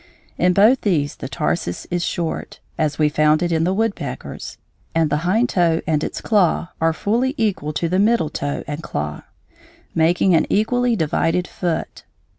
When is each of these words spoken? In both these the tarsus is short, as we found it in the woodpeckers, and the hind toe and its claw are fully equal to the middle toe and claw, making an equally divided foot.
In 0.39 0.53
both 0.53 0.81
these 0.81 1.17
the 1.17 1.29
tarsus 1.29 1.85
is 1.91 2.03
short, 2.03 2.59
as 2.75 2.97
we 2.97 3.07
found 3.07 3.43
it 3.43 3.51
in 3.51 3.65
the 3.65 3.71
woodpeckers, 3.71 4.57
and 4.95 5.11
the 5.11 5.17
hind 5.29 5.49
toe 5.49 5.81
and 5.85 6.03
its 6.03 6.21
claw 6.21 6.69
are 6.81 6.91
fully 6.91 7.35
equal 7.37 7.71
to 7.73 7.87
the 7.87 7.99
middle 7.99 8.31
toe 8.31 8.63
and 8.65 8.81
claw, 8.81 9.21
making 9.93 10.33
an 10.33 10.47
equally 10.49 10.95
divided 10.95 11.47
foot. 11.47 12.03